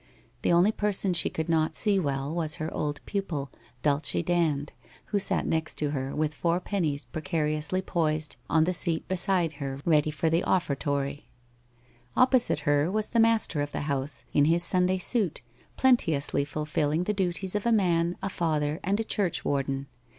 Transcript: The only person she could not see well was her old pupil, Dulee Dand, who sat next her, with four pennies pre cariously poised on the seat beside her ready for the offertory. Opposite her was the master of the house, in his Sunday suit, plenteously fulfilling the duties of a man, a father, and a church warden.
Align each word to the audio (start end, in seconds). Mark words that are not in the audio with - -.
The 0.41 0.51
only 0.51 0.71
person 0.71 1.13
she 1.13 1.29
could 1.29 1.47
not 1.47 1.75
see 1.75 1.99
well 1.99 2.33
was 2.33 2.55
her 2.55 2.73
old 2.73 2.99
pupil, 3.05 3.51
Dulee 3.83 4.23
Dand, 4.25 4.71
who 5.05 5.19
sat 5.19 5.45
next 5.45 5.79
her, 5.79 6.15
with 6.15 6.33
four 6.33 6.59
pennies 6.59 7.05
pre 7.05 7.21
cariously 7.21 7.85
poised 7.85 8.35
on 8.49 8.63
the 8.63 8.73
seat 8.73 9.07
beside 9.07 9.53
her 9.61 9.79
ready 9.85 10.09
for 10.09 10.27
the 10.27 10.43
offertory. 10.43 11.27
Opposite 12.17 12.61
her 12.61 12.89
was 12.89 13.09
the 13.09 13.19
master 13.19 13.61
of 13.61 13.73
the 13.73 13.81
house, 13.81 14.23
in 14.33 14.45
his 14.45 14.63
Sunday 14.63 14.97
suit, 14.97 15.41
plenteously 15.77 16.45
fulfilling 16.45 17.03
the 17.03 17.13
duties 17.13 17.53
of 17.53 17.67
a 17.67 17.71
man, 17.71 18.15
a 18.23 18.29
father, 18.29 18.79
and 18.83 18.99
a 18.99 19.03
church 19.03 19.45
warden. 19.45 19.85